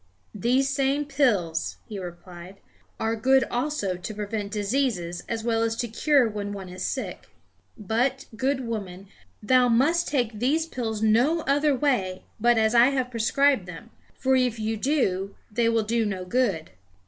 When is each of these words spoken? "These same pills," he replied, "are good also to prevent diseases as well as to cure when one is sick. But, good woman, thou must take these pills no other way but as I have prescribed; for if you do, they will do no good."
"These 0.33 0.67
same 0.73 1.05
pills," 1.05 1.77
he 1.87 1.99
replied, 1.99 2.55
"are 2.99 3.15
good 3.15 3.43
also 3.51 3.97
to 3.97 4.13
prevent 4.15 4.51
diseases 4.51 5.21
as 5.29 5.43
well 5.43 5.61
as 5.61 5.75
to 5.75 5.87
cure 5.87 6.27
when 6.27 6.53
one 6.53 6.69
is 6.69 6.83
sick. 6.83 7.27
But, 7.77 8.25
good 8.35 8.61
woman, 8.65 9.09
thou 9.43 9.67
must 9.69 10.07
take 10.07 10.39
these 10.39 10.65
pills 10.65 11.03
no 11.03 11.41
other 11.41 11.75
way 11.75 12.23
but 12.39 12.57
as 12.57 12.73
I 12.73 12.87
have 12.87 13.11
prescribed; 13.11 13.69
for 14.17 14.35
if 14.35 14.57
you 14.57 14.75
do, 14.75 15.35
they 15.51 15.69
will 15.69 15.83
do 15.83 16.03
no 16.03 16.25
good." 16.25 16.71